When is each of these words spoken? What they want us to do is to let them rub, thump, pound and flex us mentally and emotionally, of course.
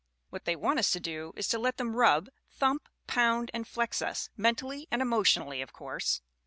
What 0.31 0.45
they 0.45 0.55
want 0.55 0.79
us 0.79 0.91
to 0.93 0.99
do 0.99 1.31
is 1.35 1.47
to 1.49 1.59
let 1.59 1.77
them 1.77 1.95
rub, 1.95 2.27
thump, 2.49 2.89
pound 3.05 3.51
and 3.53 3.67
flex 3.67 4.01
us 4.01 4.29
mentally 4.35 4.87
and 4.89 4.99
emotionally, 4.99 5.61
of 5.61 5.73
course. 5.73 6.21